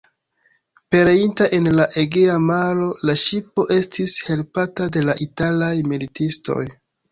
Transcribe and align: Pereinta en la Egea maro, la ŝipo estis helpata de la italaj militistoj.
Pereinta 0.95 1.49
en 1.57 1.69
la 1.79 1.85
Egea 2.05 2.39
maro, 2.47 2.87
la 3.11 3.17
ŝipo 3.25 3.67
estis 3.77 4.17
helpata 4.31 4.91
de 4.99 5.07
la 5.11 5.19
italaj 5.29 5.73
militistoj. 5.95 6.61